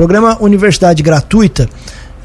programa 0.00 0.38
Universidade 0.40 1.02
Gratuita, 1.02 1.68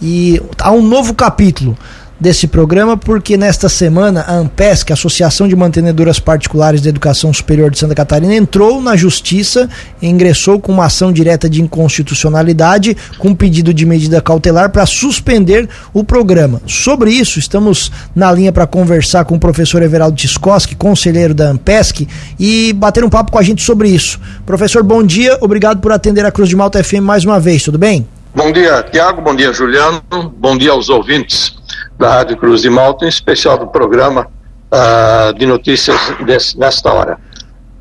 e 0.02 0.42
há 0.60 0.72
um 0.72 0.82
novo 0.82 1.14
capítulo 1.14 1.78
desse 2.20 2.48
programa, 2.48 2.96
porque 2.96 3.36
nesta 3.36 3.68
semana 3.68 4.22
a 4.22 4.36
AMPESC, 4.36 4.94
Associação 4.94 5.48
de 5.48 5.56
Mantenedoras 5.56 6.20
Particulares 6.20 6.82
da 6.82 6.90
Educação 6.90 7.34
Superior 7.34 7.70
de 7.70 7.78
Santa 7.78 7.94
Catarina, 7.94 8.34
entrou 8.34 8.82
na 8.82 8.96
justiça 8.96 9.70
e 10.02 10.08
ingressou 10.08 10.60
com 10.60 10.72
uma 10.72 10.86
ação 10.86 11.12
direta 11.12 11.50
de 11.50 11.62
inconstitucionalidade, 11.62 12.96
com 13.18 13.36
pedido 13.36 13.74
de 13.74 13.86
medida 13.86 14.22
cautelar 14.22 14.70
para 14.70 14.86
suspender 14.86 15.68
o 15.94 16.04
programa. 16.04 16.62
Sobre 16.66 17.12
isso, 17.12 17.38
estamos 17.38 17.92
na 18.16 18.32
linha 18.32 18.52
para 18.52 18.66
conversar 18.66 19.26
com 19.26 19.36
o 19.36 19.40
professor 19.40 19.82
Everaldo 19.82 20.16
Tiscoski, 20.16 20.76
conselheiro 20.76 21.34
da 21.34 21.50
AMPESC, 21.50 22.08
e 22.40 22.74
bater 22.74 23.04
um 23.04 23.10
papo 23.10 23.32
com 23.32 23.40
a 23.40 23.44
gente 23.44 23.62
sobre 23.62 23.90
isso. 23.90 24.20
Professor, 24.46 24.84
bom 24.84 25.04
dia, 25.04 25.38
obrigado 25.42 25.82
por 25.82 25.92
atender 25.92 26.26
a 26.26 26.32
Cruz 26.32 26.50
de 26.50 26.56
Malta 26.56 26.82
FM 26.84 27.02
mais 27.02 27.26
uma 27.26 27.40
vez, 27.40 27.64
tudo 27.64 27.78
bem? 27.78 28.08
Bom 28.34 28.52
dia, 28.52 28.84
Tiago, 28.84 29.22
bom 29.22 29.34
dia, 29.36 29.54
Juliano, 29.54 30.02
bom 30.38 30.58
dia 30.58 30.72
aos 30.72 30.90
ouvintes 30.90 31.65
da 31.98 32.16
Rádio 32.16 32.38
Cruz 32.38 32.62
de 32.62 32.70
Malta, 32.70 33.06
em 33.06 33.10
especial 33.10 33.58
do 33.58 33.68
programa 33.68 34.28
uh, 34.72 35.34
de 35.38 35.46
notícias 35.46 35.98
desse, 36.26 36.58
nesta 36.58 36.92
hora. 36.92 37.18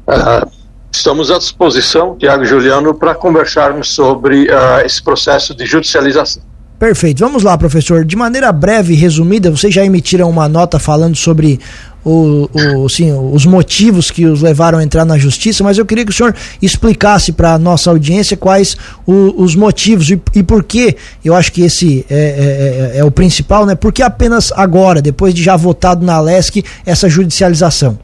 Uh, 0.06 0.50
estamos 0.92 1.30
à 1.30 1.38
disposição, 1.38 2.16
Tiago 2.16 2.44
e 2.44 2.46
Juliano, 2.46 2.94
para 2.94 3.14
conversarmos 3.14 3.90
sobre 3.90 4.44
uh, 4.44 4.84
esse 4.84 5.02
processo 5.02 5.54
de 5.54 5.66
judicialização. 5.66 6.42
Perfeito. 6.78 7.20
Vamos 7.20 7.42
lá, 7.42 7.56
professor. 7.56 8.04
De 8.04 8.16
maneira 8.16 8.52
breve 8.52 8.92
e 8.92 8.96
resumida, 8.96 9.50
vocês 9.50 9.72
já 9.72 9.84
emitiram 9.84 10.28
uma 10.28 10.48
nota 10.48 10.78
falando 10.78 11.16
sobre 11.16 11.60
o, 12.04 12.48
o, 12.52 12.88
sim, 12.88 13.12
os 13.12 13.46
motivos 13.46 14.10
que 14.10 14.26
os 14.26 14.42
levaram 14.42 14.78
a 14.78 14.84
entrar 14.84 15.04
na 15.04 15.16
justiça, 15.16 15.64
mas 15.64 15.78
eu 15.78 15.86
queria 15.86 16.04
que 16.04 16.10
o 16.10 16.14
senhor 16.14 16.34
explicasse 16.60 17.32
para 17.32 17.54
a 17.54 17.58
nossa 17.58 17.90
audiência 17.90 18.36
quais 18.36 18.76
o, 19.06 19.42
os 19.42 19.54
motivos 19.54 20.10
e, 20.10 20.20
e 20.34 20.42
por 20.42 20.62
que, 20.62 20.96
eu 21.24 21.34
acho 21.34 21.50
que 21.50 21.62
esse 21.62 22.04
é, 22.10 22.14
é, 22.14 22.96
é, 22.96 22.98
é, 22.98 23.04
o 23.04 23.10
principal, 23.10 23.64
né? 23.64 23.74
Por 23.74 23.92
que 23.92 24.02
apenas 24.02 24.52
agora, 24.52 25.00
depois 25.00 25.32
de 25.32 25.42
já 25.42 25.56
votado 25.56 26.04
na 26.04 26.20
LESC, 26.20 26.62
essa 26.84 27.08
judicialização? 27.08 27.98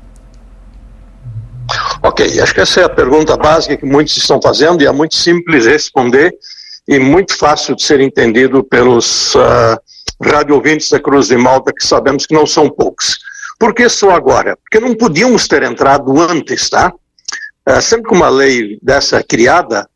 Ok, 2.03 2.41
acho 2.41 2.55
que 2.55 2.61
essa 2.61 2.81
é 2.81 2.85
a 2.85 2.89
pergunta 2.89 3.37
básica 3.37 3.77
que 3.77 3.87
muitos 3.87 4.17
estão 4.17 4.41
fazendo 4.43 4.83
e 4.83 4.87
é 4.87 4.93
muito 4.93 5.15
simples 5.15 5.67
responder 5.67 6.33
e 6.89 6.99
muito 6.99 7.37
fácil 7.37 7.77
de 7.77 7.83
ser 7.83 8.01
entendido 8.01 8.65
pelos 8.65 9.35
uh, 9.35 9.79
rádio 10.23 10.55
ouvintes 10.55 10.91
da 10.91 10.99
Cruz 10.99 11.29
de 11.29 11.37
Malta, 11.37 11.73
que 11.73 11.85
sabemos 11.85 12.27
que 12.27 12.35
não 12.35 12.47
são 12.47 12.69
poucos. 12.69 13.19
Por 13.61 13.75
que 13.75 13.91
só 13.91 14.13
agora? 14.13 14.57
Porque 14.57 14.81
não 14.81 14.95
podíamos 14.95 15.47
ter 15.47 15.63
entrado 15.63 16.19
antes, 16.19 16.71
tá? 16.71 16.91
Uh, 17.69 17.83
sempre 17.83 18.09
que 18.09 18.17
uma 18.17 18.31
lei 18.31 18.79
dessa 18.83 19.19
é 19.19 19.23
criada, 19.23 19.87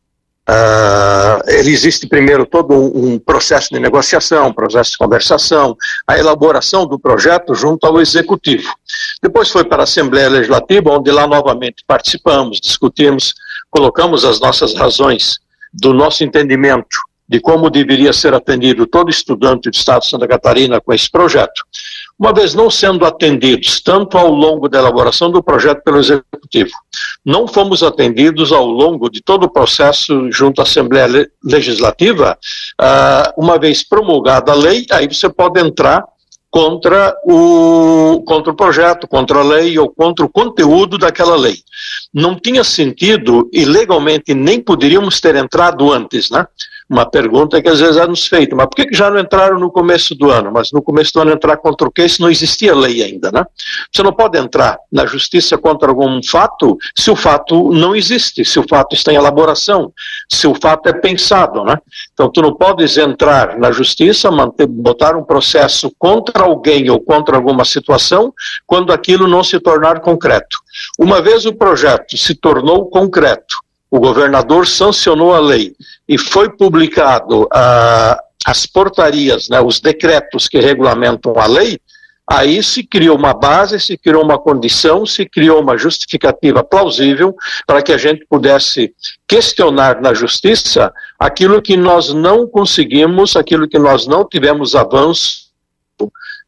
uh, 0.47 1.49
ele 1.49 1.71
existe 1.71 2.05
primeiro 2.05 2.45
todo 2.45 2.75
um, 2.75 3.13
um, 3.13 3.19
processo 3.19 3.73
de 3.73 3.79
negociação, 3.79 4.53
processo 4.53 4.91
de 4.91 4.97
conversação, 4.99 5.75
a 6.07 6.15
elaboração 6.15 6.85
do 6.85 6.99
projeto 6.99 7.55
junto 7.55 7.87
ao 7.87 7.99
executivo. 7.99 8.71
Depois 9.19 9.49
foi 9.49 9.63
para 9.63 9.81
a 9.81 9.85
Assembleia 9.85 10.29
Legislativa, 10.29 10.91
onde 10.91 11.09
lá 11.09 11.25
novamente 11.25 11.83
participamos, 11.87 12.61
discutimos, 12.61 13.33
colocamos 13.71 14.23
as 14.23 14.39
nossas 14.39 14.75
razões 14.75 15.39
do 15.73 15.91
nosso 15.91 16.23
entendimento 16.23 16.99
de 17.27 17.39
como 17.39 17.71
deveria 17.71 18.13
ser 18.13 18.35
atendido 18.35 18.85
todo 18.85 19.09
estudante 19.09 19.71
do 19.71 19.73
Estado 19.73 20.03
de 20.03 20.09
Santa 20.09 20.27
Catarina 20.27 20.79
com 20.79 20.93
esse 20.93 21.09
projeto. 21.09 21.65
Uma 22.17 22.33
vez 22.33 22.53
não 22.53 22.69
sendo 22.69 23.05
atendidos, 23.05 23.81
tanto 23.81 24.17
ao 24.17 24.29
longo 24.29 24.69
da 24.69 24.79
elaboração 24.79 25.29
do 25.29 25.43
projeto 25.43 25.83
pelo 25.83 25.99
Executivo, 25.99 26.71
não 27.25 27.45
fomos 27.45 27.83
atendidos 27.83 28.53
ao 28.53 28.65
longo 28.65 29.09
de 29.09 29.21
todo 29.21 29.43
o 29.43 29.51
processo 29.51 30.31
junto 30.31 30.61
à 30.61 30.63
Assembleia 30.63 31.29
Legislativa, 31.43 32.37
ah, 32.79 33.33
uma 33.37 33.59
vez 33.59 33.83
promulgada 33.83 34.53
a 34.53 34.55
lei, 34.55 34.85
aí 34.91 35.07
você 35.07 35.27
pode 35.27 35.59
entrar 35.59 36.05
contra 36.55 37.13
o, 37.25 38.23
contra 38.25 38.53
o 38.53 38.55
projeto, 38.55 39.09
contra 39.09 39.39
a 39.39 39.43
lei 39.43 39.77
ou 39.77 39.89
contra 39.89 40.25
o 40.25 40.29
conteúdo 40.29 40.97
daquela 40.97 41.35
lei. 41.35 41.57
Não 42.13 42.39
tinha 42.39 42.63
sentido 42.63 43.49
e 43.51 43.65
legalmente 43.65 44.33
nem 44.33 44.61
poderíamos 44.61 45.19
ter 45.19 45.35
entrado 45.35 45.91
antes, 45.91 46.29
né? 46.29 46.47
Uma 46.89 47.05
pergunta 47.05 47.61
que 47.61 47.67
às 47.67 47.79
vezes 47.79 47.97
é 47.97 48.05
nos 48.05 48.27
feita, 48.27 48.55
mas 48.55 48.67
por 48.67 48.75
que, 48.75 48.85
que 48.85 48.95
já 48.95 49.09
não 49.09 49.19
entraram 49.19 49.59
no 49.59 49.71
começo 49.71 50.13
do 50.13 50.29
ano? 50.29 50.51
Mas 50.51 50.71
no 50.71 50.81
começo 50.81 51.13
do 51.13 51.21
ano 51.21 51.31
entrar 51.31 51.57
contra 51.57 51.87
o 51.87 51.91
que? 51.91 52.07
Se 52.07 52.21
não 52.21 52.29
existia 52.29 52.75
lei 52.75 53.01
ainda, 53.01 53.31
né? 53.31 53.43
Você 53.91 54.03
não 54.03 54.13
pode 54.13 54.37
entrar 54.37 54.77
na 54.91 55.05
justiça 55.05 55.57
contra 55.57 55.89
algum 55.89 56.21
fato 56.23 56.77
se 56.95 57.09
o 57.09 57.15
fato 57.15 57.71
não 57.71 57.95
existe, 57.95 58.45
se 58.45 58.59
o 58.59 58.65
fato 58.67 58.93
está 58.93 59.11
em 59.11 59.15
elaboração, 59.15 59.91
se 60.29 60.47
o 60.47 60.53
fato 60.53 60.87
é 60.87 60.93
pensado, 60.93 61.63
né? 61.63 61.75
Então 62.13 62.29
tu 62.29 62.41
não 62.41 62.53
podes 62.53 62.97
entrar 62.97 63.57
na 63.57 63.71
justiça, 63.71 64.29
manter, 64.29 64.67
botar 64.67 65.15
um 65.15 65.23
processo 65.23 65.91
contra 65.97 66.43
alguém 66.43 66.89
ou 66.89 66.99
contra 66.99 67.35
alguma 67.35 67.65
situação 67.65 68.31
quando 68.65 68.93
aquilo 68.93 69.27
não 69.27 69.43
se 69.43 69.59
tornar 69.59 70.01
concreto. 70.01 70.57
Uma 70.99 71.21
vez 71.21 71.45
o 71.45 71.53
projeto 71.53 72.17
se 72.17 72.35
tornou 72.35 72.89
concreto, 72.89 73.57
o 73.95 73.99
governador 73.99 74.67
sancionou 74.67 75.33
a 75.33 75.39
lei 75.39 75.73
e 76.07 76.17
foi 76.17 76.49
publicado 76.49 77.47
ah, 77.53 78.19
as 78.45 78.65
portarias, 78.65 79.47
né, 79.47 79.61
os 79.61 79.79
decretos 79.79 80.49
que 80.49 80.59
regulamentam 80.59 81.33
a 81.39 81.45
lei, 81.45 81.79
aí 82.29 82.61
se 82.61 82.83
criou 82.83 83.17
uma 83.17 83.33
base, 83.33 83.79
se 83.79 83.97
criou 83.97 84.21
uma 84.21 84.37
condição, 84.37 85.05
se 85.05 85.25
criou 85.25 85.61
uma 85.61 85.77
justificativa 85.77 86.61
plausível 86.61 87.33
para 87.65 87.81
que 87.81 87.93
a 87.93 87.97
gente 87.97 88.25
pudesse 88.29 88.93
questionar 89.25 90.01
na 90.01 90.13
justiça 90.13 90.93
aquilo 91.17 91.61
que 91.61 91.77
nós 91.77 92.13
não 92.13 92.45
conseguimos, 92.45 93.37
aquilo 93.37 93.67
que 93.67 93.79
nós 93.79 94.05
não 94.05 94.27
tivemos 94.27 94.75
avanço 94.75 95.45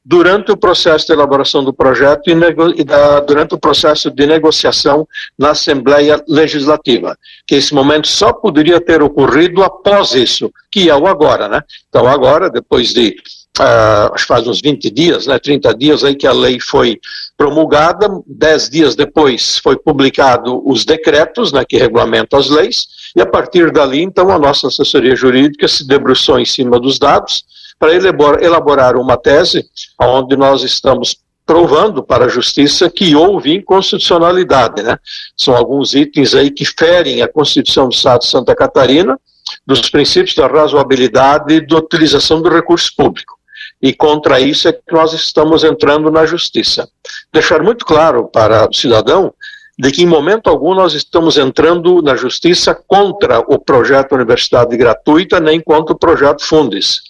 durante 0.09 0.53
o 0.53 0.57
processo 0.57 1.05
de 1.05 1.11
elaboração 1.11 1.61
do 1.61 1.73
projeto 1.73 2.29
e, 2.29 2.33
e 2.77 2.83
da, 2.85 3.19
durante 3.19 3.53
o 3.53 3.57
processo 3.57 4.09
de 4.09 4.25
negociação 4.25 5.05
na 5.37 5.49
Assembleia 5.49 6.23
Legislativa, 6.29 7.17
que 7.45 7.55
esse 7.55 7.73
momento 7.73 8.07
só 8.07 8.31
poderia 8.31 8.79
ter 8.79 9.01
ocorrido 9.01 9.61
após 9.61 10.13
isso, 10.13 10.49
que 10.71 10.89
é 10.89 10.95
o 10.95 11.07
agora, 11.07 11.49
né? 11.49 11.61
Então 11.89 12.07
agora, 12.07 12.49
depois 12.49 12.93
de 12.93 13.17
Uh, 13.59 14.13
acho 14.13 14.23
que 14.23 14.27
faz 14.27 14.45
uns 14.45 14.61
20 14.61 14.87
dias, 14.91 15.25
né, 15.25 15.39
30 15.39 15.73
dias 15.73 16.03
aí 16.03 16.13
que 16.13 16.27
a 16.27 16.31
lei 16.31 16.59
foi 16.59 16.99
promulgada, 17.35 18.07
10 18.27 18.69
dias 18.69 18.95
depois 18.95 19.57
foi 19.57 19.75
publicado 19.75 20.61
os 20.63 20.85
decretos, 20.85 21.51
né, 21.51 21.65
que 21.67 21.75
regulamentam 21.75 22.37
as 22.37 22.51
leis, 22.51 22.85
e 23.15 23.21
a 23.21 23.25
partir 23.25 23.71
dali, 23.71 24.03
então, 24.03 24.29
a 24.29 24.37
nossa 24.37 24.67
assessoria 24.67 25.15
jurídica 25.15 25.67
se 25.67 25.87
debruçou 25.87 26.39
em 26.39 26.45
cima 26.45 26.79
dos 26.79 26.99
dados, 26.99 27.45
para 27.79 27.93
elaborar 27.93 28.95
uma 28.95 29.17
tese 29.17 29.65
onde 29.99 30.35
nós 30.35 30.63
estamos 30.63 31.17
provando 31.45 32.03
para 32.03 32.25
a 32.25 32.29
justiça 32.29 32.89
que 32.89 33.15
houve 33.15 33.55
inconstitucionalidade, 33.55 34.83
né? 34.83 34.97
São 35.35 35.55
alguns 35.55 35.93
itens 35.93 36.35
aí 36.35 36.51
que 36.51 36.65
ferem 36.65 37.21
a 37.21 37.27
Constituição 37.27 37.87
do 37.87 37.95
Estado 37.95 38.19
de 38.19 38.27
Santa 38.27 38.53
Catarina, 38.53 39.17
dos 39.65 39.89
princípios 39.89 40.35
da 40.35 40.45
razoabilidade 40.45 41.53
e 41.53 41.65
da 41.65 41.77
utilização 41.77 42.41
do 42.41 42.49
recurso 42.49 42.93
público. 42.95 43.37
E 43.81 43.93
contra 43.93 44.41
isso 44.41 44.67
é 44.67 44.73
que 44.73 44.81
nós 44.91 45.13
estamos 45.13 45.63
entrando 45.63 46.11
na 46.11 46.25
justiça. 46.25 46.89
Deixar 47.31 47.63
muito 47.63 47.85
claro 47.85 48.27
para 48.27 48.67
o 48.69 48.73
cidadão 48.73 49.33
de 49.79 49.91
que 49.91 50.01
em 50.01 50.07
momento 50.07 50.49
algum 50.49 50.73
nós 50.73 50.93
estamos 50.93 51.37
entrando 51.37 52.01
na 52.01 52.15
justiça 52.15 52.73
contra 52.73 53.39
o 53.39 53.59
projeto 53.59 54.15
Universidade 54.15 54.75
Gratuita, 54.75 55.39
nem 55.39 55.61
contra 55.61 55.93
o 55.93 55.99
projeto 55.99 56.43
Fundes. 56.43 57.01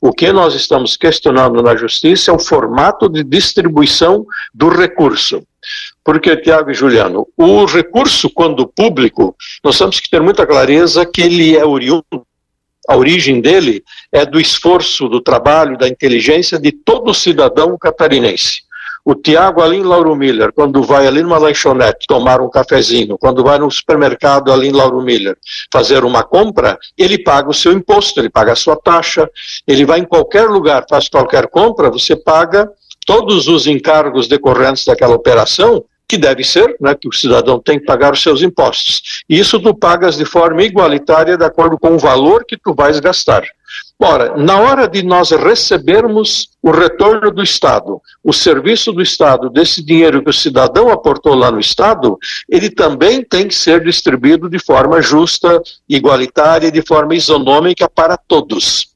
O 0.00 0.12
que 0.12 0.32
nós 0.32 0.54
estamos 0.54 0.96
questionando 0.96 1.62
na 1.62 1.76
justiça 1.76 2.30
é 2.30 2.34
o 2.34 2.38
formato 2.38 3.08
de 3.08 3.22
distribuição 3.22 4.26
do 4.54 4.68
recurso. 4.68 5.46
Porque, 6.04 6.36
Tiago 6.36 6.70
e 6.70 6.74
Juliano, 6.74 7.26
o 7.36 7.64
recurso, 7.64 8.28
quando 8.28 8.66
público, 8.66 9.36
nós 9.62 9.78
temos 9.78 10.00
que 10.00 10.10
ter 10.10 10.20
muita 10.20 10.46
clareza 10.46 11.06
que 11.06 11.22
ele 11.22 11.56
é 11.56 11.64
oriundo, 11.64 12.26
a 12.88 12.96
origem 12.96 13.40
dele 13.40 13.84
é 14.10 14.26
do 14.26 14.40
esforço, 14.40 15.08
do 15.08 15.20
trabalho, 15.20 15.78
da 15.78 15.88
inteligência 15.88 16.58
de 16.58 16.72
todo 16.72 17.14
cidadão 17.14 17.78
catarinense. 17.78 18.62
O 19.04 19.16
Tiago 19.16 19.60
ali 19.60 19.78
em 19.78 19.82
Lauro 19.82 20.14
Miller, 20.14 20.52
quando 20.52 20.80
vai 20.82 21.08
ali 21.08 21.22
numa 21.22 21.36
lanchonete 21.36 22.06
tomar 22.06 22.40
um 22.40 22.48
cafezinho, 22.48 23.18
quando 23.18 23.42
vai 23.42 23.58
no 23.58 23.68
supermercado 23.68 24.52
ali 24.52 24.68
em 24.68 24.72
Lauro 24.72 25.02
Miller 25.02 25.36
fazer 25.72 26.04
uma 26.04 26.22
compra, 26.22 26.78
ele 26.96 27.18
paga 27.18 27.50
o 27.50 27.54
seu 27.54 27.72
imposto, 27.72 28.20
ele 28.20 28.30
paga 28.30 28.52
a 28.52 28.56
sua 28.56 28.76
taxa, 28.76 29.28
ele 29.66 29.84
vai 29.84 29.98
em 29.98 30.04
qualquer 30.04 30.48
lugar, 30.48 30.86
faz 30.88 31.08
qualquer 31.08 31.48
compra, 31.48 31.90
você 31.90 32.14
paga 32.14 32.70
todos 33.04 33.48
os 33.48 33.66
encargos 33.66 34.28
decorrentes 34.28 34.84
daquela 34.84 35.16
operação, 35.16 35.84
que 36.08 36.16
deve 36.16 36.44
ser, 36.44 36.76
né, 36.80 36.94
que 36.94 37.08
o 37.08 37.12
cidadão 37.12 37.58
tem 37.58 37.80
que 37.80 37.86
pagar 37.86 38.12
os 38.12 38.22
seus 38.22 38.42
impostos. 38.42 39.22
E 39.28 39.38
isso 39.38 39.58
tu 39.58 39.74
pagas 39.74 40.16
de 40.16 40.26
forma 40.26 40.62
igualitária 40.62 41.36
de 41.36 41.44
acordo 41.44 41.78
com 41.78 41.94
o 41.94 41.98
valor 41.98 42.44
que 42.46 42.56
tu 42.56 42.74
vais 42.74 43.00
gastar. 43.00 43.42
Ora, 43.98 44.36
na 44.36 44.58
hora 44.58 44.88
de 44.88 45.02
nós 45.02 45.30
recebermos 45.30 46.48
o 46.60 46.72
retorno 46.72 47.30
do 47.30 47.42
Estado, 47.42 48.00
o 48.22 48.32
serviço 48.32 48.92
do 48.92 49.00
Estado, 49.00 49.48
desse 49.48 49.84
dinheiro 49.84 50.22
que 50.22 50.30
o 50.30 50.32
cidadão 50.32 50.90
aportou 50.90 51.34
lá 51.34 51.52
no 51.52 51.60
Estado, 51.60 52.18
ele 52.48 52.68
também 52.68 53.24
tem 53.24 53.46
que 53.46 53.54
ser 53.54 53.84
distribuído 53.84 54.48
de 54.48 54.58
forma 54.58 55.00
justa, 55.00 55.62
igualitária 55.88 56.66
e 56.66 56.72
de 56.72 56.82
forma 56.82 57.14
isonômica 57.14 57.88
para 57.88 58.16
todos. 58.16 58.88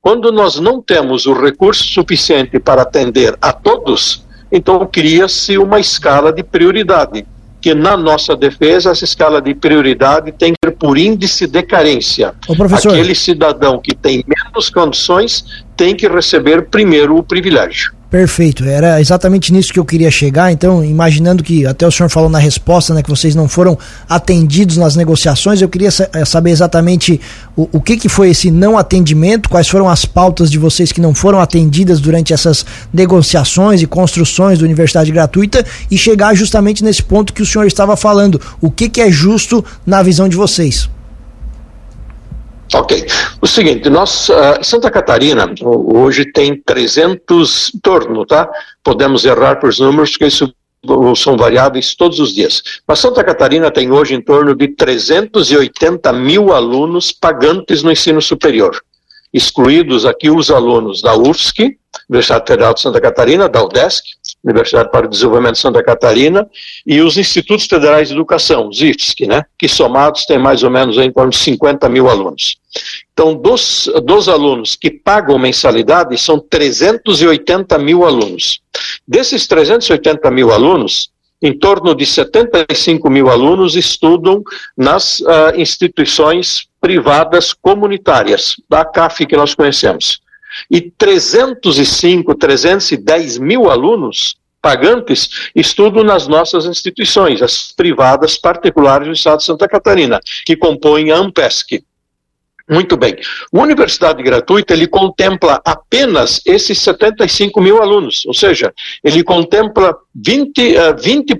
Quando 0.00 0.30
nós 0.30 0.60
não 0.60 0.80
temos 0.80 1.26
o 1.26 1.32
recurso 1.32 1.84
suficiente 1.84 2.58
para 2.60 2.82
atender 2.82 3.36
a 3.40 3.52
todos, 3.52 4.24
então 4.50 4.86
cria-se 4.86 5.58
uma 5.58 5.80
escala 5.80 6.32
de 6.32 6.42
prioridade 6.42 7.26
que 7.62 7.74
na 7.74 7.96
nossa 7.96 8.34
defesa 8.34 8.90
essa 8.90 9.04
escala 9.04 9.40
de 9.40 9.54
prioridade 9.54 10.32
tem 10.32 10.52
que 10.52 10.58
ser 10.68 10.72
por 10.72 10.98
índice 10.98 11.46
de 11.46 11.62
carência. 11.62 12.34
Ô. 12.48 12.54
Aquele 12.74 13.14
cidadão 13.14 13.78
que 13.78 13.94
tem 13.94 14.24
menos 14.26 14.68
condições 14.68 15.64
tem 15.76 15.94
que 15.94 16.08
receber 16.08 16.68
primeiro 16.68 17.16
o 17.16 17.22
privilégio. 17.22 17.94
Perfeito, 18.12 18.66
era 18.66 19.00
exatamente 19.00 19.50
nisso 19.54 19.72
que 19.72 19.80
eu 19.80 19.86
queria 19.86 20.10
chegar. 20.10 20.52
Então, 20.52 20.84
imaginando 20.84 21.42
que 21.42 21.64
até 21.64 21.86
o 21.86 21.90
senhor 21.90 22.10
falou 22.10 22.28
na 22.28 22.38
resposta, 22.38 22.92
né, 22.92 23.02
que 23.02 23.08
vocês 23.08 23.34
não 23.34 23.48
foram 23.48 23.78
atendidos 24.06 24.76
nas 24.76 24.94
negociações, 24.94 25.62
eu 25.62 25.68
queria 25.70 25.88
eh, 25.88 26.24
saber 26.26 26.50
exatamente 26.50 27.18
o, 27.56 27.70
o 27.72 27.80
que, 27.80 27.96
que 27.96 28.10
foi 28.10 28.28
esse 28.28 28.50
não 28.50 28.76
atendimento, 28.76 29.48
quais 29.48 29.66
foram 29.66 29.88
as 29.88 30.04
pautas 30.04 30.50
de 30.50 30.58
vocês 30.58 30.92
que 30.92 31.00
não 31.00 31.14
foram 31.14 31.40
atendidas 31.40 32.00
durante 32.00 32.34
essas 32.34 32.66
negociações 32.92 33.80
e 33.80 33.86
construções 33.86 34.58
da 34.58 34.66
universidade 34.66 35.10
gratuita 35.10 35.64
e 35.90 35.96
chegar 35.96 36.34
justamente 36.34 36.84
nesse 36.84 37.02
ponto 37.02 37.32
que 37.32 37.40
o 37.40 37.46
senhor 37.46 37.64
estava 37.64 37.96
falando. 37.96 38.38
O 38.60 38.70
que, 38.70 38.90
que 38.90 39.00
é 39.00 39.10
justo 39.10 39.64
na 39.86 40.02
visão 40.02 40.28
de 40.28 40.36
vocês? 40.36 40.86
Ok. 42.74 43.06
O 43.40 43.46
seguinte, 43.46 43.90
nós, 43.90 44.28
uh, 44.30 44.62
Santa 44.62 44.90
Catarina, 44.90 45.52
hoje 45.62 46.24
tem 46.32 46.60
300 46.62 47.74
em 47.74 47.78
torno, 47.80 48.24
tá? 48.24 48.48
Podemos 48.82 49.24
errar 49.24 49.56
por 49.56 49.70
números, 49.78 50.10
porque 50.10 50.26
isso 50.26 50.52
são 51.14 51.36
variáveis 51.36 51.94
todos 51.94 52.18
os 52.18 52.34
dias. 52.34 52.62
Mas 52.86 52.98
Santa 52.98 53.22
Catarina 53.22 53.70
tem 53.70 53.92
hoje 53.92 54.14
em 54.14 54.20
torno 54.20 54.54
de 54.54 54.68
380 54.68 56.12
mil 56.12 56.52
alunos 56.52 57.12
pagantes 57.12 57.82
no 57.82 57.92
ensino 57.92 58.20
superior, 58.20 58.82
excluídos 59.32 60.04
aqui 60.04 60.30
os 60.30 60.50
alunos 60.50 61.02
da 61.02 61.14
UFSC, 61.14 61.78
Universidade 62.08 62.44
Federal 62.46 62.74
de 62.74 62.80
Santa 62.80 63.00
Catarina, 63.00 63.48
da 63.48 63.62
UDESC, 63.64 64.02
Universidade 64.44 64.90
para 64.90 65.06
o 65.06 65.08
Desenvolvimento 65.08 65.54
de 65.54 65.60
Santa 65.60 65.82
Catarina, 65.82 66.48
e 66.86 67.00
os 67.00 67.16
Institutos 67.16 67.66
Federais 67.66 68.08
de 68.08 68.14
Educação, 68.14 68.68
os 68.68 68.80
IFSC, 68.80 69.26
né, 69.26 69.44
que 69.58 69.68
somados 69.68 70.26
têm 70.26 70.38
mais 70.38 70.62
ou 70.62 70.70
menos 70.70 70.96
em 70.98 71.12
torno 71.12 71.30
de 71.30 71.38
50 71.38 71.88
mil 71.88 72.08
alunos. 72.08 72.56
Então, 73.12 73.34
dos, 73.34 73.90
dos 74.04 74.28
alunos 74.28 74.74
que 74.74 74.90
pagam 74.90 75.38
mensalidade, 75.38 76.16
são 76.18 76.38
380 76.38 77.78
mil 77.78 78.04
alunos. 78.04 78.60
Desses 79.06 79.46
380 79.46 80.30
mil 80.30 80.50
alunos, 80.50 81.10
em 81.42 81.52
torno 81.52 81.94
de 81.94 82.06
75 82.06 83.10
mil 83.10 83.28
alunos 83.28 83.74
estudam 83.74 84.42
nas 84.76 85.20
uh, 85.20 85.52
instituições 85.56 86.68
privadas 86.80 87.52
comunitárias, 87.52 88.54
da 88.68 88.84
CAF 88.84 89.26
que 89.26 89.36
nós 89.36 89.54
conhecemos. 89.54 90.21
E 90.70 90.80
305, 90.80 92.34
310 92.34 93.38
mil 93.38 93.70
alunos 93.70 94.36
pagantes 94.62 95.50
estudam 95.54 96.04
nas 96.04 96.28
nossas 96.28 96.66
instituições, 96.66 97.42
as 97.42 97.72
privadas 97.72 98.38
particulares 98.38 99.08
do 99.08 99.12
Estado 99.12 99.38
de 99.38 99.44
Santa 99.44 99.68
Catarina, 99.68 100.20
que 100.46 100.56
compõem 100.56 101.10
a 101.10 101.16
AMPESC. 101.16 101.84
Muito 102.70 102.96
bem. 102.96 103.16
O 103.52 103.60
Universidade 103.60 104.22
Gratuita, 104.22 104.72
ele 104.72 104.86
contempla 104.86 105.60
apenas 105.64 106.40
esses 106.46 106.78
75 106.78 107.60
mil 107.60 107.82
alunos, 107.82 108.24
ou 108.24 108.32
seja, 108.32 108.72
ele 109.02 109.24
contempla 109.24 109.96
20, 110.14 110.76
uh, 110.76 110.96
20 110.96 111.34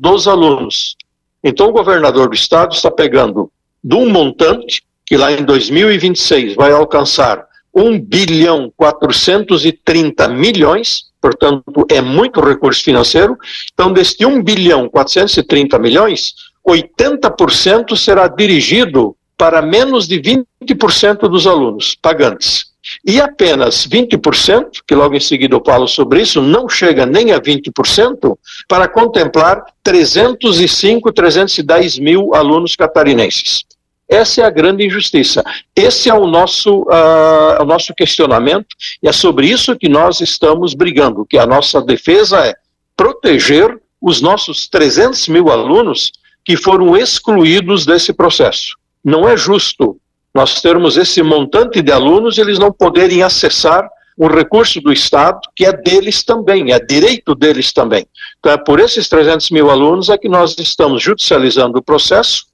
dos 0.00 0.26
alunos. 0.26 0.96
Então, 1.44 1.68
o 1.68 1.72
governador 1.72 2.28
do 2.28 2.34
Estado 2.34 2.74
está 2.74 2.90
pegando 2.90 3.50
de 3.84 3.94
um 3.94 4.08
montante 4.08 4.82
que 5.04 5.16
lá 5.16 5.30
em 5.30 5.44
2026 5.44 6.56
vai 6.56 6.72
alcançar 6.72 7.45
1 7.76 8.00
bilhão 8.00 8.72
430 8.74 10.28
milhões, 10.28 11.04
portanto, 11.20 11.86
é 11.90 12.00
muito 12.00 12.40
recurso 12.40 12.82
financeiro. 12.82 13.36
Então, 13.74 13.92
deste 13.92 14.24
1 14.24 14.42
bilhão 14.42 14.88
430 14.88 15.78
milhões, 15.78 16.32
80% 16.66 17.94
será 17.94 18.26
dirigido 18.26 19.14
para 19.36 19.60
menos 19.60 20.08
de 20.08 20.18
20% 20.18 21.28
dos 21.28 21.46
alunos 21.46 21.94
pagantes. 21.94 22.74
E 23.04 23.20
apenas 23.20 23.86
20%, 23.86 24.82
que 24.86 24.94
logo 24.94 25.14
em 25.14 25.20
seguida 25.20 25.54
eu 25.54 25.62
falo 25.64 25.86
sobre 25.86 26.22
isso, 26.22 26.40
não 26.40 26.68
chega 26.68 27.04
nem 27.04 27.32
a 27.32 27.40
20% 27.40 28.38
para 28.68 28.88
contemplar 28.88 29.62
305, 29.82 31.12
310 31.12 31.98
mil 31.98 32.34
alunos 32.34 32.74
catarinenses. 32.76 33.64
Essa 34.08 34.42
é 34.42 34.44
a 34.44 34.50
grande 34.50 34.86
injustiça. 34.86 35.42
Esse 35.74 36.08
é 36.08 36.14
o 36.14 36.26
nosso, 36.26 36.82
uh, 36.82 37.60
o 37.60 37.64
nosso 37.64 37.92
questionamento 37.94 38.68
e 39.02 39.08
é 39.08 39.12
sobre 39.12 39.48
isso 39.48 39.76
que 39.76 39.88
nós 39.88 40.20
estamos 40.20 40.74
brigando, 40.74 41.26
que 41.26 41.36
a 41.36 41.46
nossa 41.46 41.82
defesa 41.82 42.38
é 42.46 42.54
proteger 42.96 43.80
os 44.00 44.20
nossos 44.20 44.68
300 44.68 45.26
mil 45.28 45.50
alunos 45.50 46.12
que 46.44 46.56
foram 46.56 46.96
excluídos 46.96 47.84
desse 47.84 48.12
processo. 48.12 48.76
Não 49.04 49.28
é 49.28 49.36
justo 49.36 49.98
nós 50.32 50.60
termos 50.60 50.96
esse 50.96 51.22
montante 51.22 51.82
de 51.82 51.90
alunos 51.90 52.36
e 52.36 52.40
eles 52.40 52.58
não 52.58 52.70
poderem 52.70 53.22
acessar 53.22 53.88
um 54.18 54.28
recurso 54.28 54.80
do 54.80 54.92
Estado 54.92 55.40
que 55.54 55.64
é 55.64 55.72
deles 55.72 56.22
também, 56.22 56.72
é 56.72 56.78
direito 56.78 57.34
deles 57.34 57.72
também. 57.72 58.06
Então, 58.38 58.52
é 58.52 58.56
por 58.56 58.78
esses 58.78 59.08
300 59.08 59.50
mil 59.50 59.70
alunos 59.70 60.08
é 60.08 60.16
que 60.16 60.28
nós 60.28 60.56
estamos 60.58 61.02
judicializando 61.02 61.78
o 61.78 61.82
processo 61.82 62.46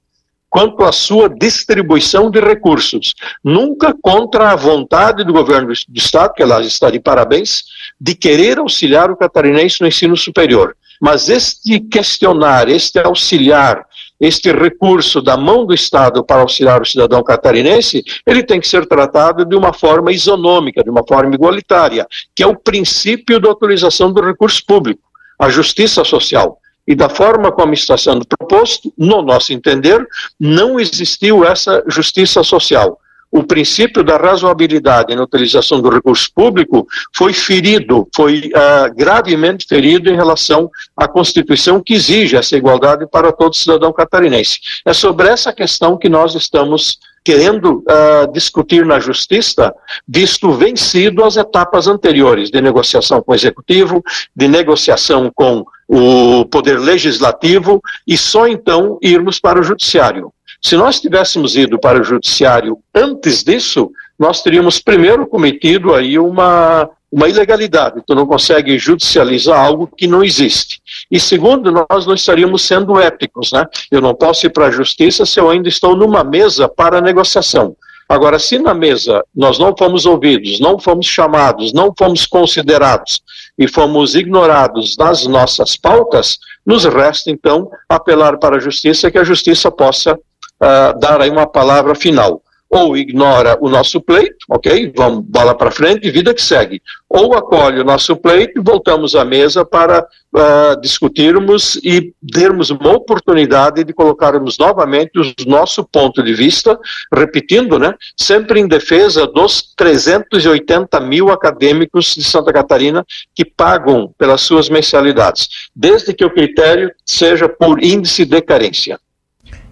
quanto 0.53 0.83
à 0.83 0.91
sua 0.91 1.27
distribuição 1.27 2.29
de 2.29 2.39
recursos, 2.39 3.15
nunca 3.43 3.91
contra 3.99 4.51
a 4.51 4.55
vontade 4.55 5.23
do 5.23 5.33
governo 5.33 5.69
do 5.69 5.97
Estado, 5.97 6.35
que 6.35 6.43
ela 6.43 6.61
está 6.61 6.91
de 6.91 6.99
parabéns, 6.99 7.63
de 7.99 8.13
querer 8.13 8.59
auxiliar 8.59 9.09
o 9.09 9.17
catarinense 9.17 9.81
no 9.81 9.87
ensino 9.87 10.15
superior. 10.15 10.77
Mas 11.01 11.27
este 11.27 11.79
questionar, 11.79 12.69
este 12.69 12.99
auxiliar, 12.99 13.83
este 14.21 14.51
recurso 14.51 15.23
da 15.23 15.35
mão 15.35 15.65
do 15.65 15.73
Estado 15.73 16.23
para 16.23 16.43
auxiliar 16.43 16.83
o 16.83 16.85
cidadão 16.85 17.23
catarinense, 17.23 18.03
ele 18.23 18.43
tem 18.43 18.59
que 18.59 18.67
ser 18.67 18.85
tratado 18.85 19.43
de 19.45 19.55
uma 19.55 19.73
forma 19.73 20.11
isonômica, 20.11 20.83
de 20.83 20.89
uma 20.91 21.03
forma 21.03 21.33
igualitária, 21.33 22.05
que 22.35 22.43
é 22.43 22.47
o 22.47 22.55
princípio 22.55 23.39
da 23.39 23.49
utilização 23.49 24.13
do 24.13 24.21
recurso 24.21 24.63
público, 24.67 25.01
a 25.39 25.49
justiça 25.49 26.03
social. 26.03 26.59
E 26.87 26.95
da 26.95 27.09
forma 27.09 27.51
como 27.51 27.73
está 27.73 27.97
sendo 27.97 28.25
proposto, 28.27 28.93
no 28.97 29.21
nosso 29.21 29.53
entender, 29.53 30.05
não 30.39 30.79
existiu 30.79 31.45
essa 31.45 31.83
justiça 31.87 32.43
social. 32.43 32.99
O 33.31 33.41
princípio 33.41 34.03
da 34.03 34.15
razoabilidade 34.15 35.15
na 35.15 35.23
utilização 35.23 35.81
do 35.81 35.89
recurso 35.89 36.29
público 36.35 36.85
foi 37.15 37.33
ferido, 37.33 38.07
foi 38.15 38.51
uh, 38.53 38.93
gravemente 38.95 39.65
ferido 39.67 40.07
em 40.07 40.15
relação 40.15 40.69
à 40.95 41.07
Constituição 41.07 41.81
que 41.81 41.95
exige 41.95 42.35
essa 42.35 42.55
igualdade 42.55 43.07
para 43.07 43.31
todo 43.31 43.55
cidadão 43.55 43.91
catarinense. 43.91 44.59
É 44.85 44.93
sobre 44.93 45.29
essa 45.29 45.51
questão 45.51 45.97
que 45.97 46.07
nós 46.07 46.35
estamos 46.35 46.99
querendo 47.23 47.83
uh, 47.87 48.31
discutir 48.31 48.85
na 48.85 48.99
justiça, 48.99 49.73
visto 50.07 50.51
vencido 50.51 51.23
as 51.23 51.37
etapas 51.37 51.87
anteriores 51.87 52.51
de 52.51 52.61
negociação 52.61 53.21
com 53.21 53.31
o 53.31 53.35
executivo, 53.35 54.03
de 54.35 54.47
negociação 54.47 55.31
com 55.33 55.65
o 55.87 56.45
poder 56.45 56.79
legislativo 56.79 57.81
e 58.07 58.17
só 58.17 58.47
então 58.47 58.97
irmos 59.01 59.39
para 59.39 59.59
o 59.59 59.63
judiciário. 59.63 60.33
Se 60.61 60.75
nós 60.75 60.99
tivéssemos 60.99 61.55
ido 61.55 61.79
para 61.79 61.99
o 61.99 62.03
judiciário 62.03 62.79
antes 62.95 63.43
disso, 63.43 63.91
nós 64.17 64.41
teríamos 64.41 64.79
primeiro 64.79 65.27
cometido 65.27 65.93
aí 65.93 66.17
uma, 66.17 66.89
uma 67.13 67.29
ilegalidade. 67.29 68.01
Tu 68.07 68.15
não 68.15 68.25
consegue 68.25 68.79
judicializar 68.79 69.63
algo 69.63 69.85
que 69.85 70.07
não 70.07 70.23
existe. 70.23 70.81
E 71.11 71.19
segundo, 71.19 71.71
nós 71.71 72.07
não 72.07 72.15
estaríamos 72.15 72.63
sendo 72.63 72.99
éticos, 72.99 73.51
né? 73.51 73.65
Eu 73.91 74.01
não 74.01 74.15
posso 74.15 74.47
ir 74.47 74.49
para 74.49 74.65
a 74.65 74.71
justiça 74.71 75.23
se 75.23 75.39
eu 75.39 75.47
ainda 75.47 75.69
estou 75.69 75.95
numa 75.95 76.23
mesa 76.23 76.67
para 76.67 76.99
negociação. 76.99 77.75
Agora, 78.09 78.39
se 78.39 78.57
na 78.57 78.73
mesa 78.73 79.23
nós 79.33 79.59
não 79.59 79.75
fomos 79.77 80.07
ouvidos, 80.07 80.59
não 80.59 80.79
fomos 80.79 81.05
chamados, 81.05 81.71
não 81.71 81.93
fomos 81.95 82.25
considerados 82.25 83.21
e 83.59 83.67
fomos 83.67 84.15
ignorados 84.15 84.97
nas 84.97 85.27
nossas 85.27 85.77
pautas, 85.77 86.39
nos 86.65 86.83
resta 86.83 87.29
então 87.29 87.69
apelar 87.87 88.37
para 88.39 88.57
a 88.57 88.59
justiça 88.59 89.11
que 89.11 89.19
a 89.19 89.23
justiça 89.23 89.71
possa 89.71 90.13
uh, 90.15 90.99
dar 90.99 91.21
aí 91.21 91.29
uma 91.29 91.45
palavra 91.45 91.93
final. 91.93 92.41
Ou 92.73 92.97
ignora 92.97 93.55
o 93.61 93.69
nosso 93.69 94.01
pleito, 94.01 94.35
ok? 94.49 94.91
Vamos 94.95 95.23
bola 95.25 95.55
para 95.55 95.69
frente, 95.69 96.09
vida 96.09 96.33
que 96.33 96.41
segue. 96.41 96.81
Ou 97.07 97.35
acolhe 97.35 97.79
o 97.79 97.83
nosso 97.83 98.15
pleito 98.15 98.59
e 98.59 98.63
voltamos 98.63 99.15
à 99.15 99.23
mesa 99.23 99.63
para 99.63 99.99
uh, 100.01 100.81
discutirmos 100.81 101.75
e 101.83 102.11
termos 102.33 102.71
uma 102.71 102.91
oportunidade 102.91 103.83
de 103.83 103.93
colocarmos 103.93 104.57
novamente 104.57 105.11
o 105.19 105.33
nosso 105.47 105.83
ponto 105.85 106.23
de 106.23 106.33
vista, 106.33 106.79
repetindo, 107.13 107.77
né? 107.77 107.93
Sempre 108.17 108.59
em 108.59 108.67
defesa 108.67 109.27
dos 109.27 109.71
380 109.75 110.99
mil 111.01 111.29
acadêmicos 111.29 112.15
de 112.15 112.23
Santa 112.23 112.51
Catarina 112.51 113.05
que 113.35 113.45
pagam 113.45 114.11
pelas 114.17 114.41
suas 114.41 114.67
mensalidades, 114.67 115.69
desde 115.75 116.11
que 116.11 116.25
o 116.25 116.33
critério 116.33 116.91
seja 117.05 117.47
por 117.47 117.83
índice 117.83 118.25
de 118.25 118.41
carência. 118.41 118.99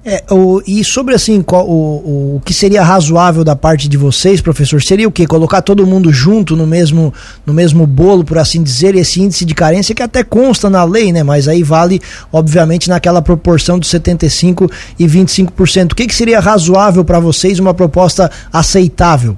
É, 0.03 0.23
o, 0.31 0.63
e 0.65 0.83
sobre 0.83 1.13
assim, 1.13 1.43
qual, 1.43 1.69
o, 1.69 2.37
o 2.37 2.41
que 2.43 2.55
seria 2.55 2.81
razoável 2.83 3.43
da 3.43 3.55
parte 3.55 3.87
de 3.87 3.97
vocês, 3.97 4.41
professor, 4.41 4.81
seria 4.81 5.07
o 5.07 5.11
quê? 5.11 5.27
Colocar 5.27 5.61
todo 5.61 5.85
mundo 5.85 6.11
junto 6.11 6.55
no 6.55 6.65
mesmo, 6.65 7.13
no 7.45 7.53
mesmo 7.53 7.85
bolo, 7.85 8.23
por 8.23 8.39
assim 8.39 8.63
dizer, 8.63 8.95
esse 8.95 9.21
índice 9.21 9.45
de 9.45 9.53
carência 9.53 9.93
que 9.93 10.01
até 10.01 10.23
consta 10.23 10.71
na 10.71 10.83
lei, 10.83 11.11
né? 11.11 11.21
Mas 11.21 11.47
aí 11.47 11.61
vale, 11.61 12.01
obviamente, 12.33 12.89
naquela 12.89 13.21
proporção 13.21 13.77
de 13.77 13.87
75% 13.87 14.71
e 14.97 15.05
25%. 15.05 15.91
O 15.91 15.95
que, 15.95 16.07
que 16.07 16.15
seria 16.15 16.39
razoável 16.39 17.05
para 17.05 17.19
vocês, 17.19 17.59
uma 17.59 17.73
proposta 17.73 18.31
aceitável? 18.51 19.37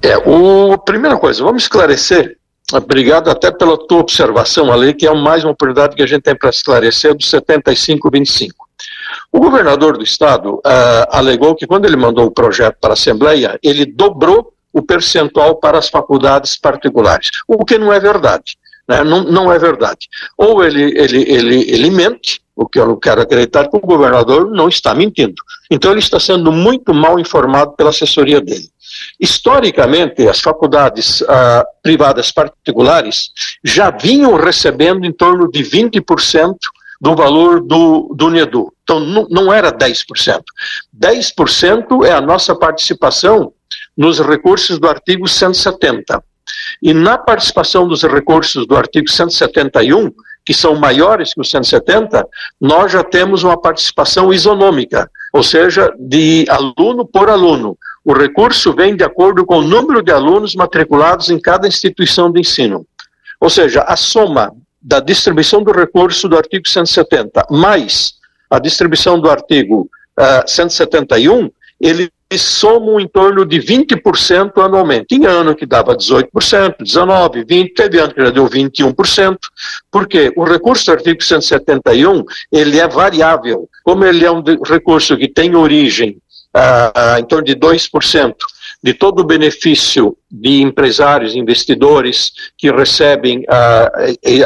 É, 0.00 0.16
o, 0.16 0.78
primeira 0.78 1.18
coisa, 1.18 1.44
vamos 1.44 1.64
esclarecer 1.64 2.38
Obrigado 2.72 3.28
até 3.28 3.50
pela 3.50 3.76
tua 3.76 3.98
observação 3.98 4.72
ali, 4.72 4.94
que 4.94 5.06
é 5.06 5.14
mais 5.14 5.44
uma 5.44 5.52
oportunidade 5.52 5.94
que 5.94 6.02
a 6.02 6.06
gente 6.06 6.22
tem 6.22 6.34
para 6.34 6.48
esclarecer 6.48 7.12
do 7.14 7.22
75-25. 7.22 8.61
O 9.32 9.40
governador 9.40 9.96
do 9.96 10.04
estado 10.04 10.56
uh, 10.56 11.08
alegou 11.08 11.54
que 11.54 11.66
quando 11.66 11.86
ele 11.86 11.96
mandou 11.96 12.26
o 12.26 12.30
projeto 12.30 12.76
para 12.78 12.90
a 12.90 12.92
Assembleia, 12.92 13.58
ele 13.62 13.86
dobrou 13.86 14.52
o 14.70 14.82
percentual 14.82 15.56
para 15.56 15.78
as 15.78 15.88
faculdades 15.88 16.58
particulares, 16.58 17.30
o 17.48 17.64
que 17.64 17.78
não 17.78 17.92
é 17.92 17.98
verdade. 17.98 18.56
Né? 18.86 19.02
Não, 19.02 19.24
não 19.24 19.52
é 19.52 19.58
verdade. 19.58 20.08
Ou 20.36 20.62
ele, 20.62 20.82
ele, 20.98 21.22
ele, 21.30 21.70
ele 21.70 21.90
mente, 21.90 22.40
o 22.54 22.66
que 22.66 22.78
eu 22.78 22.96
quero 22.96 23.22
acreditar, 23.22 23.68
que 23.68 23.76
o 23.76 23.80
governador 23.80 24.50
não 24.50 24.68
está 24.68 24.94
mentindo. 24.94 25.34
Então 25.70 25.90
ele 25.90 26.00
está 26.00 26.20
sendo 26.20 26.52
muito 26.52 26.92
mal 26.92 27.18
informado 27.18 27.72
pela 27.72 27.90
assessoria 27.90 28.40
dele. 28.40 28.68
Historicamente, 29.18 30.28
as 30.28 30.40
faculdades 30.40 31.22
ah, 31.22 31.64
privadas 31.82 32.30
particulares 32.30 33.30
já 33.64 33.90
vinham 33.90 34.34
recebendo 34.36 35.06
em 35.06 35.12
torno 35.12 35.50
de 35.50 35.62
20% 35.62 36.54
do 37.02 37.16
valor 37.16 37.60
do, 37.60 38.14
do 38.14 38.30
NEDU. 38.30 38.72
Então, 38.84 39.00
não, 39.00 39.26
não 39.28 39.52
era 39.52 39.72
10%. 39.72 40.40
10% 40.96 42.06
é 42.06 42.12
a 42.12 42.20
nossa 42.20 42.54
participação 42.54 43.52
nos 43.96 44.20
recursos 44.20 44.78
do 44.78 44.88
artigo 44.88 45.26
170. 45.26 46.22
E 46.80 46.94
na 46.94 47.18
participação 47.18 47.88
dos 47.88 48.04
recursos 48.04 48.68
do 48.68 48.76
artigo 48.76 49.10
171, 49.10 50.12
que 50.46 50.54
são 50.54 50.76
maiores 50.76 51.34
que 51.34 51.40
o 51.40 51.44
170, 51.44 52.24
nós 52.60 52.92
já 52.92 53.02
temos 53.02 53.42
uma 53.42 53.60
participação 53.60 54.32
isonômica, 54.32 55.10
ou 55.32 55.42
seja, 55.42 55.92
de 55.98 56.46
aluno 56.48 57.04
por 57.04 57.28
aluno. 57.28 57.76
O 58.04 58.12
recurso 58.12 58.72
vem 58.72 58.94
de 58.94 59.02
acordo 59.02 59.44
com 59.44 59.58
o 59.58 59.62
número 59.62 60.02
de 60.02 60.12
alunos 60.12 60.54
matriculados 60.54 61.30
em 61.30 61.40
cada 61.40 61.66
instituição 61.66 62.30
de 62.30 62.38
ensino. 62.38 62.86
Ou 63.40 63.50
seja, 63.50 63.82
a 63.88 63.96
soma 63.96 64.52
da 64.82 65.00
distribuição 65.00 65.62
do 65.62 65.72
recurso 65.72 66.28
do 66.28 66.36
artigo 66.36 66.68
170 66.68 67.46
mais 67.50 68.14
a 68.52 68.58
distribuição 68.58 69.18
do 69.18 69.30
artigo 69.30 69.88
uh, 70.18 70.46
171, 70.46 71.50
ele 71.80 72.10
somam 72.36 73.00
em 73.00 73.08
torno 73.08 73.46
de 73.46 73.58
20% 73.58 74.62
anualmente. 74.62 75.14
Em 75.14 75.24
ano 75.24 75.54
que 75.54 75.64
dava 75.64 75.96
18%, 75.96 76.28
19%, 76.82 77.46
20%, 77.46 77.74
teve 77.74 77.98
ano 77.98 78.12
que 78.12 78.22
já 78.22 78.30
deu 78.30 78.46
21%, 78.46 79.38
porque 79.90 80.32
o 80.36 80.44
recurso 80.44 80.86
do 80.86 80.92
artigo 80.92 81.22
171, 81.22 82.24
ele 82.52 82.78
é 82.78 82.86
variável. 82.86 83.68
Como 83.82 84.04
ele 84.04 84.24
é 84.24 84.30
um 84.30 84.42
recurso 84.62 85.16
que 85.16 85.28
tem 85.28 85.54
origem 85.56 86.18
ah, 86.52 87.16
em 87.18 87.24
torno 87.24 87.44
de 87.44 87.56
2% 87.56 88.34
de 88.82 88.92
todo 88.92 89.20
o 89.20 89.24
benefício 89.24 90.16
de 90.30 90.60
empresários, 90.60 91.36
investidores 91.36 92.32
que 92.58 92.70
recebem 92.70 93.44
ah, 93.48 93.90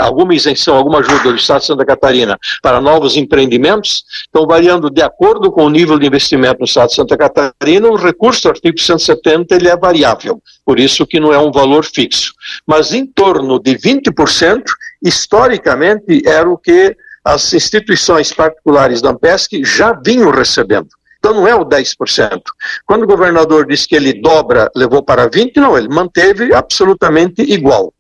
alguma 0.01 0.35
isenção, 0.35 0.77
alguma 0.77 0.99
ajuda 0.99 1.31
do 1.31 1.37
Estado 1.37 1.61
de 1.61 1.67
Santa 1.67 1.87
Catarina 1.87 2.39
para 2.61 2.81
novos 2.81 3.17
empreendimentos, 3.17 4.05
estão 4.27 4.47
variando 4.47 4.91
de 4.91 5.01
acordo 5.01 5.51
com 5.51 5.65
o 5.65 5.71
nível 5.71 5.99
de 5.99 6.07
investimento 6.07 6.59
no 6.59 6.67
Estado 6.67 6.89
de 6.89 6.97
Santa 6.97 7.17
Catarina, 7.17 7.89
o 7.89 7.97
recurso 7.97 8.43
do 8.43 8.51
artigo 8.51 8.79
170 8.79 9.55
ele 9.55 9.69
é 9.69 9.77
variável, 9.77 10.43
por 10.65 10.79
isso 10.79 11.07
que 11.07 11.19
não 11.19 11.33
é 11.33 11.39
um 11.39 11.51
valor 11.51 11.85
fixo. 11.85 12.35
Mas 12.67 12.93
em 12.93 13.07
torno 13.07 13.59
de 13.59 13.77
20%, 13.77 14.63
historicamente, 15.03 16.23
era 16.27 16.49
o 16.49 16.59
que 16.59 16.95
as 17.25 17.53
instituições 17.53 18.33
particulares 18.33 19.01
da 19.01 19.11
Ampesc 19.11 19.65
já 19.65 19.93
vinham 19.93 20.31
recebendo. 20.31 20.89
Então 21.27 21.41
não 21.41 21.49
é 21.49 21.57
o 21.57 21.65
10%. 21.65 22.41
Quando 22.87 23.03
o 23.03 23.07
governador 23.07 23.67
disse 23.67 23.89
que 23.89 23.97
ele 23.97 24.13
dobra, 24.13 24.71
levou 24.77 25.03
para 25.03 25.29
20%, 25.29 25.57
não, 25.57 25.77
ele 25.77 25.89
manteve 25.89 26.55
absolutamente 26.55 27.43
igual. 27.43 27.93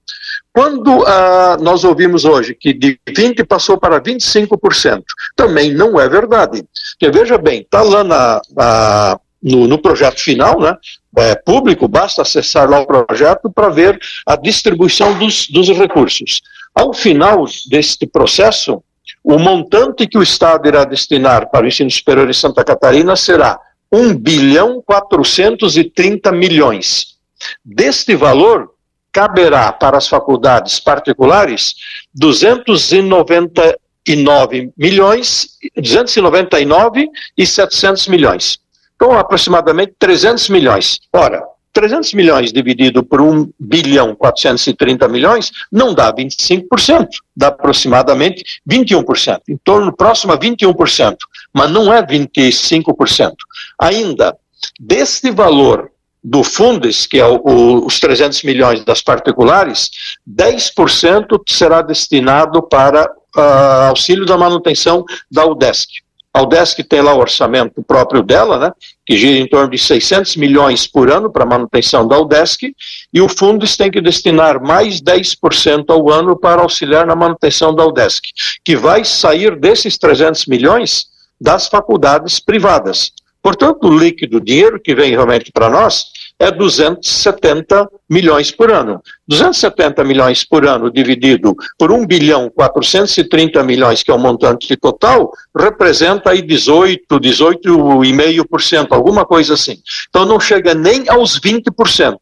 Quando 0.52 1.04
ah, 1.04 1.56
nós 1.60 1.82
ouvimos 1.82 2.24
hoje 2.24 2.54
que 2.54 2.72
de 2.72 3.00
20% 3.08 3.44
passou 3.44 3.78
para 3.78 4.00
25%, 4.00 5.02
também 5.34 5.74
não 5.74 5.98
é 5.98 6.08
verdade. 6.08 6.64
Porque 6.92 7.10
veja 7.10 7.36
bem, 7.36 7.62
está 7.62 7.82
lá 7.82 8.04
na, 8.04 8.40
na, 8.54 9.20
no, 9.42 9.66
no, 9.66 9.78
projeto 9.82 10.20
final, 10.20 10.60
né, 10.60 10.76
é 11.16 11.34
público, 11.34 11.88
basta 11.88 12.22
acessar 12.22 12.70
lá 12.70 12.78
o 12.78 12.86
projeto 12.86 13.50
para 13.50 13.70
ver 13.70 13.98
a 14.24 14.36
distribuição 14.36 15.18
dos, 15.18 15.48
dos 15.48 15.68
recursos. 15.70 16.42
Ao 16.72 16.94
final 16.94 17.44
deste 17.68 18.06
processo, 18.06 18.80
o 19.28 19.40
montante 19.40 20.06
que 20.06 20.16
o 20.16 20.22
Estado 20.22 20.68
irá 20.68 20.84
destinar 20.84 21.50
para 21.50 21.64
o 21.64 21.68
ensino 21.68 21.90
superior 21.90 22.30
em 22.30 22.32
Santa 22.32 22.62
Catarina 22.62 23.16
será 23.16 23.58
1 23.92 24.14
bilhão 24.14 24.80
430 24.86 26.30
milhões. 26.30 27.16
Deste 27.64 28.14
valor, 28.14 28.70
caberá 29.10 29.72
para 29.72 29.98
as 29.98 30.06
faculdades 30.06 30.78
particulares 30.78 31.74
299 32.14 34.72
milhões, 34.76 35.58
299 35.74 37.08
e 37.36 37.44
700 37.44 38.06
milhões. 38.06 38.60
Então, 38.94 39.18
aproximadamente 39.18 39.92
300 39.98 40.48
milhões. 40.50 41.00
Ora, 41.12 41.42
300 41.76 42.14
milhões 42.14 42.52
dividido 42.54 43.04
por 43.04 43.20
1 43.20 43.50
bilhão 43.60 44.14
430 44.14 45.06
milhões 45.08 45.52
não 45.70 45.92
dá 45.92 46.10
25%, 46.10 47.06
dá 47.36 47.48
aproximadamente 47.48 48.62
21%, 48.68 49.42
em 49.46 49.58
torno 49.58 49.94
próximo 49.94 50.32
a 50.32 50.38
21%, 50.38 51.16
mas 51.52 51.70
não 51.70 51.92
é 51.92 52.02
25%. 52.02 53.34
Ainda, 53.78 54.34
deste 54.80 55.30
valor 55.30 55.90
do 56.24 56.42
Fundes, 56.42 57.06
que 57.06 57.20
é 57.20 57.26
o, 57.26 57.42
o, 57.44 57.86
os 57.86 58.00
300 58.00 58.42
milhões 58.42 58.82
das 58.82 59.02
particulares, 59.02 59.90
10% 60.26 61.42
será 61.46 61.82
destinado 61.82 62.62
para 62.62 63.04
uh, 63.04 63.88
auxílio 63.90 64.24
da 64.24 64.38
manutenção 64.38 65.04
da 65.30 65.44
UDESC. 65.44 66.00
A 66.32 66.40
UDESC 66.40 66.82
tem 66.84 67.02
lá 67.02 67.12
o 67.12 67.20
orçamento 67.20 67.82
próprio 67.82 68.22
dela, 68.22 68.58
né, 68.58 68.72
que 69.06 69.16
gira 69.16 69.38
em 69.38 69.46
torno 69.46 69.70
de 69.70 69.78
600 69.78 70.36
milhões 70.36 70.86
por 70.86 71.10
ano 71.10 71.30
para 71.30 71.46
manutenção 71.46 72.06
da 72.08 72.18
UDESC, 72.18 72.74
e 73.12 73.20
o 73.20 73.28
Fundes 73.28 73.76
tem 73.76 73.90
que 73.90 74.00
destinar 74.00 74.60
mais 74.60 75.00
10% 75.00 75.84
ao 75.88 76.10
ano 76.10 76.36
para 76.36 76.62
auxiliar 76.62 77.06
na 77.06 77.14
manutenção 77.14 77.72
da 77.72 77.86
UDESC, 77.86 78.28
que 78.64 78.74
vai 78.74 79.04
sair 79.04 79.54
desses 79.56 79.96
300 79.96 80.46
milhões 80.46 81.06
das 81.40 81.68
faculdades 81.68 82.40
privadas. 82.40 83.12
Portanto, 83.40 83.86
o 83.86 83.96
líquido, 83.96 84.38
o 84.38 84.40
dinheiro 84.40 84.80
que 84.80 84.92
vem 84.92 85.10
realmente 85.10 85.52
para 85.52 85.70
nós, 85.70 86.06
é 86.38 86.50
270 86.50 87.88
milhões 88.08 88.50
por 88.50 88.70
ano. 88.70 89.02
270 89.26 90.04
milhões 90.04 90.44
por 90.44 90.66
ano 90.66 90.90
dividido 90.90 91.54
por 91.78 91.90
1 91.90 92.06
bilhão 92.06 92.50
430 92.50 93.62
milhões, 93.62 94.02
que 94.02 94.10
é 94.10 94.14
o 94.14 94.18
montante 94.18 94.76
total, 94.76 95.32
representa 95.56 96.30
aí 96.30 96.42
18, 96.42 97.18
18,5%, 97.18 98.88
alguma 98.90 99.24
coisa 99.24 99.54
assim. 99.54 99.78
Então 100.08 100.24
não 100.26 100.38
chega 100.38 100.74
nem 100.74 101.08
aos 101.08 101.40
20%. 101.40 102.16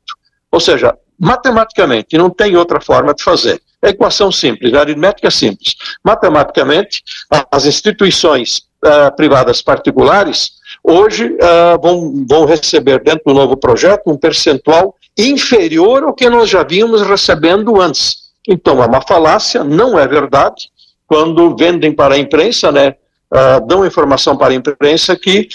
Ou 0.51 0.61
seja, 0.61 0.97
matematicamente, 1.19 2.17
não 2.17 2.31
tem 2.31 2.57
outra 2.57 2.81
forma 2.81 3.13
de 3.15 3.23
fazer. 3.23 3.61
É 3.83 3.91
equação 3.91 4.31
simples, 4.31 4.73
a 4.73 4.81
aritmética 4.81 5.31
simples. 5.31 5.75
Matematicamente, 6.03 7.03
as 7.51 7.67
instituições 7.67 8.63
uh, 8.85 9.15
privadas 9.17 9.61
particulares 9.61 10.53
hoje 10.85 11.27
uh, 11.27 11.81
vão, 11.83 12.27
vão 12.29 12.45
receber 12.45 13.03
dentro 13.03 13.23
do 13.27 13.35
novo 13.35 13.57
projeto 13.57 14.03
um 14.07 14.17
percentual 14.17 14.95
inferior 15.17 16.03
ao 16.03 16.13
que 16.13 16.29
nós 16.29 16.51
já 16.51 16.63
vínhamos 16.63 17.01
recebendo 17.01 17.81
antes. 17.81 18.25
Então 18.47 18.83
é 18.83 18.87
uma 18.87 19.01
falácia, 19.01 19.65
não 19.65 19.99
é 19.99 20.07
verdade. 20.07 20.69
Quando 21.07 21.57
vendem 21.57 21.93
para 21.93 22.15
a 22.15 22.19
imprensa, 22.19 22.71
né, 22.71 22.95
uh, 23.33 23.67
dão 23.67 23.87
informação 23.87 24.37
para 24.37 24.53
a 24.53 24.57
imprensa 24.57 25.17
que 25.17 25.49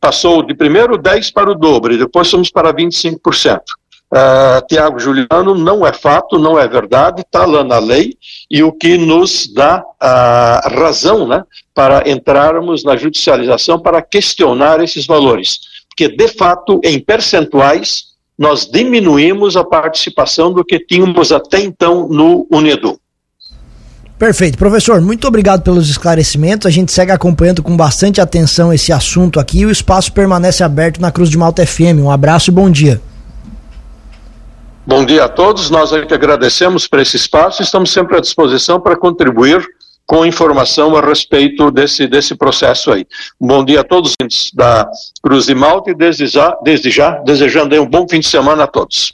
passou 0.00 0.42
de 0.42 0.54
primeiro 0.54 0.96
10 0.96 1.32
para 1.32 1.50
o 1.50 1.54
dobro 1.54 1.92
e 1.92 1.98
depois 1.98 2.30
fomos 2.30 2.50
para 2.50 2.72
25%. 2.72 3.60
Uh, 4.12 4.64
Tiago 4.68 5.00
Juliano 5.00 5.54
não 5.56 5.84
é 5.84 5.92
fato, 5.92 6.38
não 6.38 6.56
é 6.56 6.68
verdade, 6.68 7.22
está 7.22 7.44
lá 7.44 7.64
na 7.64 7.78
lei 7.78 8.14
e 8.48 8.62
o 8.62 8.70
que 8.72 8.96
nos 8.96 9.52
dá 9.52 9.82
a 9.98 10.68
razão 10.72 11.26
né, 11.26 11.42
para 11.74 12.08
entrarmos 12.08 12.84
na 12.84 12.96
judicialização 12.96 13.80
para 13.80 14.00
questionar 14.00 14.80
esses 14.80 15.06
valores. 15.06 15.58
Porque, 15.88 16.14
de 16.14 16.28
fato, 16.28 16.80
em 16.84 17.00
percentuais, 17.00 18.04
nós 18.38 18.68
diminuímos 18.70 19.56
a 19.56 19.64
participação 19.64 20.52
do 20.52 20.64
que 20.64 20.78
tínhamos 20.78 21.32
até 21.32 21.60
então 21.60 22.06
no 22.08 22.46
Unedu. 22.50 23.00
Perfeito. 24.18 24.56
Professor, 24.56 25.00
muito 25.00 25.26
obrigado 25.26 25.62
pelos 25.62 25.90
esclarecimentos. 25.90 26.66
A 26.66 26.70
gente 26.70 26.92
segue 26.92 27.12
acompanhando 27.12 27.62
com 27.62 27.76
bastante 27.76 28.20
atenção 28.20 28.72
esse 28.72 28.92
assunto 28.92 29.40
aqui 29.40 29.60
e 29.60 29.66
o 29.66 29.70
espaço 29.70 30.12
permanece 30.12 30.62
aberto 30.62 31.00
na 31.00 31.10
Cruz 31.10 31.28
de 31.28 31.36
Malta 31.36 31.66
FM. 31.66 32.00
Um 32.00 32.10
abraço 32.10 32.50
e 32.50 32.52
bom 32.52 32.70
dia. 32.70 33.00
Bom 34.88 35.04
dia 35.04 35.24
a 35.24 35.28
todos. 35.28 35.68
Nós 35.68 35.92
é 35.92 36.06
que 36.06 36.14
agradecemos 36.14 36.86
por 36.86 37.00
esse 37.00 37.16
espaço 37.16 37.60
e 37.60 37.64
estamos 37.64 37.92
sempre 37.92 38.16
à 38.16 38.20
disposição 38.20 38.80
para 38.80 38.96
contribuir 38.96 39.66
com 40.06 40.24
informação 40.24 40.96
a 40.96 41.00
respeito 41.00 41.72
desse, 41.72 42.06
desse 42.06 42.36
processo 42.36 42.92
aí. 42.92 43.04
Bom 43.40 43.64
dia 43.64 43.80
a 43.80 43.84
todos 43.84 44.14
da 44.54 44.88
Cruz 45.20 45.46
de 45.46 45.56
Malta 45.56 45.90
e 45.90 45.94
desde 45.94 46.28
já, 46.28 46.56
desde 46.62 46.88
já 46.88 47.18
desejando 47.18 47.74
um 47.82 47.86
bom 47.86 48.06
fim 48.08 48.20
de 48.20 48.28
semana 48.28 48.62
a 48.62 48.66
todos. 48.68 49.12